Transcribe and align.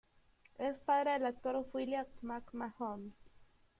Es 0.57 0.79
padre 0.79 1.11
del 1.13 1.27
actor 1.27 1.63
Julian 1.71 2.07
McMahon. 2.23 3.13